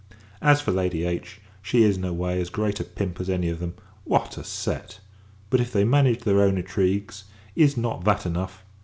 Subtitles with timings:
[0.41, 3.21] As for your friend Lady H, she is, in her way, as great a pimp
[3.21, 3.75] as any of them.
[4.03, 4.99] What a set!
[5.51, 8.63] But, if they manage their own intrigues, is not that enough!